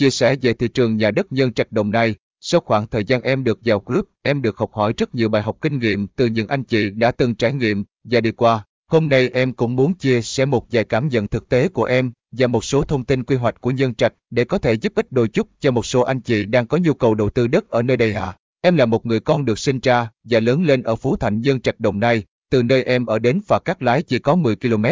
[0.00, 3.22] Chia sẻ về thị trường nhà đất nhân trạch Đồng Nai, sau khoảng thời gian
[3.22, 6.26] em được vào group, em được học hỏi rất nhiều bài học kinh nghiệm từ
[6.26, 8.64] những anh chị đã từng trải nghiệm và đi qua.
[8.90, 12.12] Hôm nay em cũng muốn chia sẻ một vài cảm nhận thực tế của em
[12.32, 15.12] và một số thông tin quy hoạch của nhân trạch để có thể giúp ích
[15.12, 17.82] đôi chút cho một số anh chị đang có nhu cầu đầu tư đất ở
[17.82, 18.36] nơi đây ạ.
[18.60, 21.60] Em là một người con được sinh ra và lớn lên ở Phú Thạnh Nhân
[21.60, 24.84] Trạch Đồng Nai, từ nơi em ở đến phà Cát Lái chỉ có 10 km,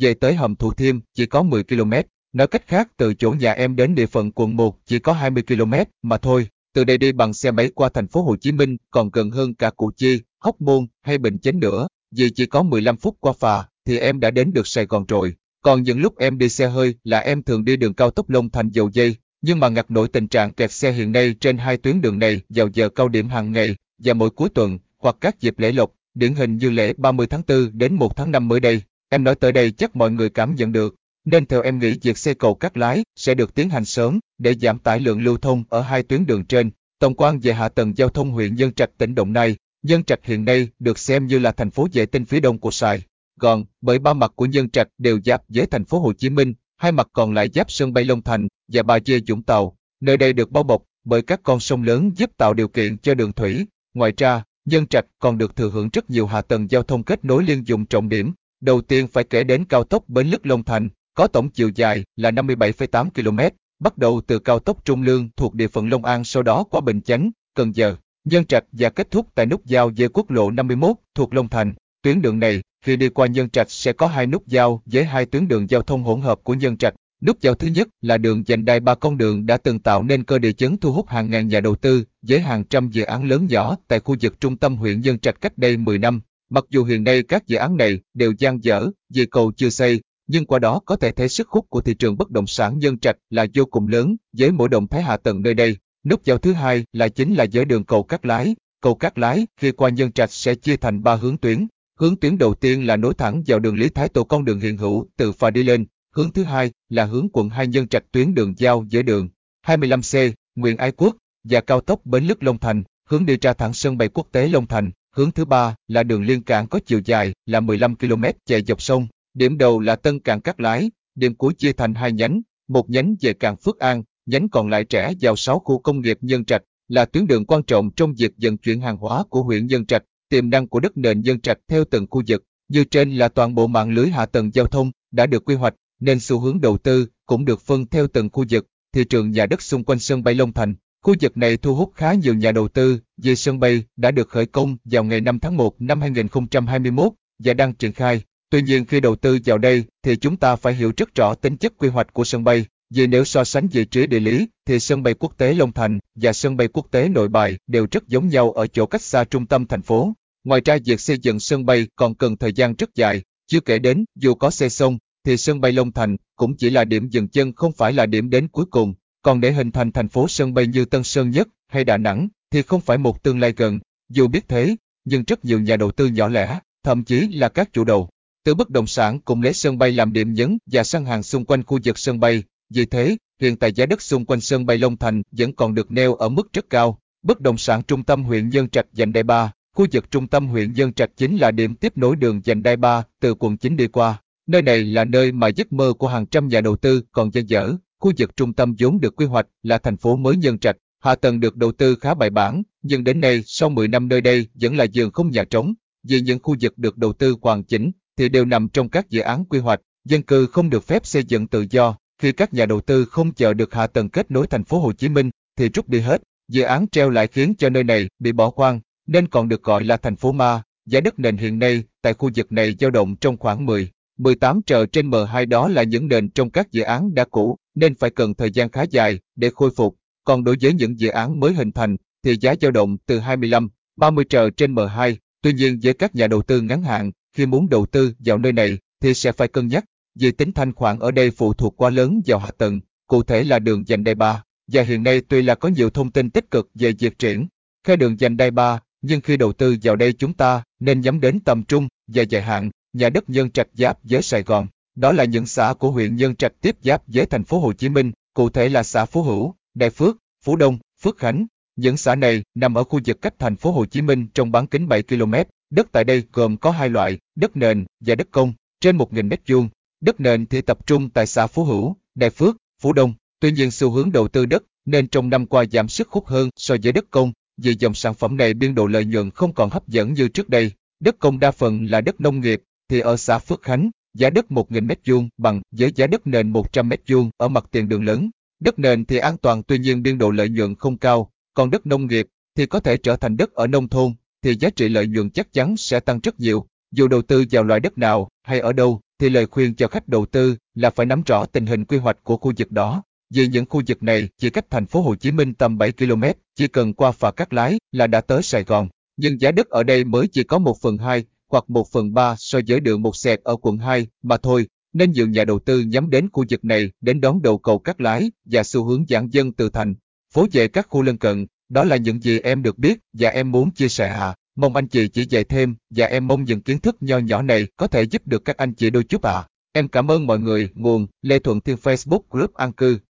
[0.00, 1.92] về tới hầm Thủ Thiêm chỉ có 10 km.
[2.34, 5.42] Nói cách khác từ chỗ nhà em đến địa phận quận 1 chỉ có 20
[5.42, 6.48] km mà thôi.
[6.74, 9.54] Từ đây đi bằng xe máy qua thành phố Hồ Chí Minh còn gần hơn
[9.54, 11.86] cả Củ Chi, Hóc Môn hay Bình Chánh nữa.
[12.16, 15.34] Vì chỉ có 15 phút qua phà thì em đã đến được Sài Gòn rồi.
[15.62, 18.50] Còn những lúc em đi xe hơi là em thường đi đường cao tốc Long
[18.50, 21.76] Thành dầu dây, nhưng mà ngặt nổi tình trạng kẹt xe hiện nay trên hai
[21.76, 25.40] tuyến đường này vào giờ cao điểm hàng ngày và mỗi cuối tuần hoặc các
[25.40, 28.60] dịp lễ lộc, điển hình như lễ 30 tháng 4 đến 1 tháng 5 mới
[28.60, 28.82] đây.
[29.08, 32.18] Em nói tới đây chắc mọi người cảm nhận được, nên theo em nghĩ việc
[32.18, 35.64] xe cầu cắt lái sẽ được tiến hành sớm để giảm tải lượng lưu thông
[35.68, 36.70] ở hai tuyến đường trên.
[36.98, 40.24] Tổng quan về hạ tầng giao thông huyện Nhân Trạch tỉnh Đồng Nai, Nhân Trạch
[40.24, 43.02] hiện nay được xem như là thành phố vệ tinh phía đông của Sài
[43.40, 46.54] Gòn, bởi ba mặt của Nhân Trạch đều giáp với thành phố Hồ Chí Minh,
[46.76, 49.76] hai mặt còn lại giáp sân bay Long Thành và Bà Dê Vũng Tàu.
[50.00, 53.14] Nơi đây được bao bọc bởi các con sông lớn giúp tạo điều kiện cho
[53.14, 53.66] đường thủy.
[53.94, 57.24] Ngoài ra, Nhân Trạch còn được thừa hưởng rất nhiều hạ tầng giao thông kết
[57.24, 58.32] nối liên dụng trọng điểm.
[58.60, 62.04] Đầu tiên phải kể đến cao tốc Bến Lức Long Thành, có tổng chiều dài
[62.16, 66.24] là 57,8 km, bắt đầu từ cao tốc Trung Lương thuộc địa phận Long An
[66.24, 69.90] sau đó qua Bình Chánh, Cần Giờ, Nhân Trạch và kết thúc tại nút giao
[69.96, 71.74] với quốc lộ 51 thuộc Long Thành.
[72.02, 75.26] Tuyến đường này, khi đi qua Nhân Trạch sẽ có hai nút giao với hai
[75.26, 76.94] tuyến đường giao thông hỗn hợp của Nhân Trạch.
[77.22, 80.24] Nút giao thứ nhất là đường dành đai ba con đường đã từng tạo nên
[80.24, 83.28] cơ địa chấn thu hút hàng ngàn nhà đầu tư với hàng trăm dự án
[83.28, 86.20] lớn nhỏ tại khu vực trung tâm huyện Nhân Trạch cách đây 10 năm.
[86.50, 90.00] Mặc dù hiện nay các dự án này đều gian dở vì cầu chưa xây,
[90.26, 92.98] nhưng qua đó có thể thấy sức hút của thị trường bất động sản Nhân
[92.98, 95.76] Trạch là vô cùng lớn với mỗi động thái hạ tầng nơi đây.
[96.04, 98.56] Nút giao thứ hai là chính là giới đường cầu cắt lái.
[98.80, 101.66] Cầu cắt lái khi qua Nhân Trạch sẽ chia thành ba hướng tuyến.
[102.00, 104.76] Hướng tuyến đầu tiên là nối thẳng vào đường Lý Thái Tổ con đường hiện
[104.76, 105.86] hữu từ phà đi lên.
[106.14, 109.28] Hướng thứ hai là hướng quận 2 Nhân Trạch tuyến đường giao giữa đường
[109.66, 113.74] 25C, Nguyễn Ái Quốc và cao tốc Bến Lức Long Thành, hướng đi ra thẳng
[113.74, 114.90] sân bay quốc tế Long Thành.
[115.16, 118.82] Hướng thứ ba là đường liên cảng có chiều dài là 15 km chạy dọc
[118.82, 119.06] sông.
[119.34, 123.14] Điểm đầu là Tân Cảng Cát Lái, điểm cuối chia thành hai nhánh, một nhánh
[123.20, 126.62] về cảng Phước An, nhánh còn lại trẻ vào 6 khu công nghiệp Nhân Trạch,
[126.88, 130.02] là tuyến đường quan trọng trong việc vận chuyển hàng hóa của huyện Nhân Trạch.
[130.28, 133.54] Tiềm năng của đất nền Nhân Trạch theo từng khu vực, như trên là toàn
[133.54, 136.78] bộ mạng lưới hạ tầng giao thông đã được quy hoạch, nên xu hướng đầu
[136.78, 138.66] tư cũng được phân theo từng khu vực.
[138.92, 141.92] Thị trường nhà đất xung quanh sân bay Long Thành, khu vực này thu hút
[141.94, 145.38] khá nhiều nhà đầu tư vì sân bay đã được khởi công vào ngày 5
[145.38, 148.22] tháng 1 năm 2021 và đang triển khai.
[148.54, 151.56] Tuy nhiên khi đầu tư vào đây thì chúng ta phải hiểu rất rõ tính
[151.56, 154.80] chất quy hoạch của sân bay, vì nếu so sánh vị trí địa lý thì
[154.80, 158.08] sân bay quốc tế Long Thành và sân bay quốc tế Nội Bài đều rất
[158.08, 160.12] giống nhau ở chỗ cách xa trung tâm thành phố.
[160.44, 163.78] Ngoài ra việc xây dựng sân bay còn cần thời gian rất dài, chưa kể
[163.78, 167.28] đến dù có xe xong thì sân bay Long Thành cũng chỉ là điểm dừng
[167.28, 168.94] chân không phải là điểm đến cuối cùng.
[169.22, 172.28] Còn để hình thành thành phố sân bay như Tân Sơn Nhất hay Đà Nẵng
[172.50, 173.78] thì không phải một tương lai gần.
[174.08, 177.72] Dù biết thế, nhưng rất nhiều nhà đầu tư nhỏ lẻ, thậm chí là các
[177.72, 178.08] chủ đầu
[178.44, 181.44] từ bất động sản cũng lấy sân bay làm điểm nhấn và săn hàng xung
[181.44, 182.42] quanh khu vực sân bay.
[182.74, 185.90] Vì thế, hiện tại giá đất xung quanh sân bay Long Thành vẫn còn được
[185.90, 186.98] neo ở mức rất cao.
[187.22, 190.48] Bất động sản trung tâm huyện Nhân Trạch dành đai 3, khu vực trung tâm
[190.48, 193.76] huyện Nhân Trạch chính là điểm tiếp nối đường dành đai 3 từ quận 9
[193.76, 194.20] đi qua.
[194.46, 197.48] Nơi này là nơi mà giấc mơ của hàng trăm nhà đầu tư còn dang
[197.48, 197.72] dở.
[198.00, 201.14] Khu vực trung tâm vốn được quy hoạch là thành phố mới Nhân Trạch, hạ
[201.14, 204.46] tầng được đầu tư khá bài bản, nhưng đến nay sau 10 năm nơi đây
[204.54, 205.74] vẫn là giường không nhà trống.
[206.08, 209.20] Vì những khu vực được đầu tư hoàn chỉnh, thì đều nằm trong các dự
[209.20, 211.96] án quy hoạch, dân cư không được phép xây dựng tự do.
[212.18, 214.92] Khi các nhà đầu tư không chờ được hạ tầng kết nối thành phố Hồ
[214.92, 216.22] Chí Minh, thì rút đi hết.
[216.48, 219.84] Dự án treo lại khiến cho nơi này bị bỏ hoang, nên còn được gọi
[219.84, 220.62] là thành phố ma.
[220.86, 224.62] Giá đất nền hiện nay tại khu vực này dao động trong khoảng 10, 18
[224.62, 228.10] trợ trên M2 đó là những nền trong các dự án đã cũ, nên phải
[228.10, 229.96] cần thời gian khá dài để khôi phục.
[230.24, 233.68] Còn đối với những dự án mới hình thành, thì giá dao động từ 25,
[233.96, 235.16] 30 trợ trên M2.
[235.42, 238.52] Tuy nhiên với các nhà đầu tư ngắn hạn, khi muốn đầu tư vào nơi
[238.52, 239.84] này thì sẽ phải cân nhắc,
[240.14, 243.44] vì tính thanh khoản ở đây phụ thuộc quá lớn vào hạ tầng, cụ thể
[243.44, 244.42] là đường dành đai ba.
[244.72, 247.46] Và hiện nay tuy là có nhiều thông tin tích cực về việc triển
[247.86, 251.20] khai đường dành đai ba, nhưng khi đầu tư vào đây chúng ta nên nhắm
[251.20, 254.66] đến tầm trung và dài hạn, nhà đất Nhân Trạch giáp với Sài Gòn.
[254.94, 257.88] Đó là những xã của huyện Nhân Trạch tiếp giáp với thành phố Hồ Chí
[257.88, 261.46] Minh, cụ thể là xã Phú Hữu, Đại Phước, Phú Đông, Phước Khánh.
[261.76, 264.66] Những xã này nằm ở khu vực cách thành phố Hồ Chí Minh trong bán
[264.66, 265.34] kính 7 km,
[265.74, 269.40] Đất tại đây gồm có hai loại, đất nền và đất công, trên 1.000 mét
[269.48, 269.68] vuông.
[270.00, 273.14] Đất nền thì tập trung tại xã Phú Hữu, Đại Phước, Phú Đông.
[273.40, 276.50] Tuy nhiên xu hướng đầu tư đất nên trong năm qua giảm sức hút hơn
[276.56, 279.70] so với đất công, vì dòng sản phẩm này biên độ lợi nhuận không còn
[279.70, 280.72] hấp dẫn như trước đây.
[281.00, 284.46] Đất công đa phần là đất nông nghiệp, thì ở xã Phước Khánh, giá đất
[284.48, 288.30] 1.000 m2 bằng với giá đất nền 100 m2 ở mặt tiền đường lớn.
[288.60, 291.86] Đất nền thì an toàn tuy nhiên biên độ lợi nhuận không cao, còn đất
[291.86, 294.12] nông nghiệp thì có thể trở thành đất ở nông thôn,
[294.44, 296.66] thì giá trị lợi nhuận chắc chắn sẽ tăng rất nhiều.
[296.92, 300.08] Dù đầu tư vào loại đất nào hay ở đâu, thì lời khuyên cho khách
[300.08, 303.02] đầu tư là phải nắm rõ tình hình quy hoạch của khu vực đó.
[303.34, 306.22] Vì những khu vực này chỉ cách thành phố Hồ Chí Minh tầm 7 km,
[306.56, 308.88] chỉ cần qua phà Cát Lái là đã tới Sài Gòn.
[309.16, 312.34] Nhưng giá đất ở đây mới chỉ có 1 phần 2 hoặc 1 phần 3
[312.38, 315.80] so với đường một sẹt ở quận 2 mà thôi, nên nhiều nhà đầu tư
[315.80, 319.28] nhắm đến khu vực này đến đón đầu cầu Cát Lái và xu hướng giãn
[319.28, 319.94] dân từ thành,
[320.34, 321.46] phố về các khu lân cận.
[321.68, 324.34] Đó là những gì em được biết và em muốn chia sẻ à.
[324.56, 327.66] Mong anh chị chỉ dạy thêm và em mong những kiến thức nho nhỏ này
[327.76, 329.46] có thể giúp được các anh chị đôi chút ạ.
[329.72, 330.68] Em cảm ơn mọi người.
[330.74, 332.98] Nguồn, Lê Thuận Thiên Facebook, Group An Cư